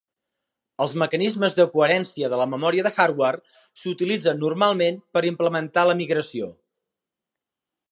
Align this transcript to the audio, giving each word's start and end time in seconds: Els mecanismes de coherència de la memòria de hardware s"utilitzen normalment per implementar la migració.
Els 0.85 0.93
mecanismes 1.01 1.55
de 1.59 1.65
coherència 1.73 2.29
de 2.33 2.39
la 2.43 2.47
memòria 2.53 2.87
de 2.87 2.93
hardware 3.03 3.43
s"utilitzen 3.81 4.43
normalment 4.47 4.99
per 5.19 5.25
implementar 5.33 5.87
la 5.93 5.99
migració. 6.03 6.53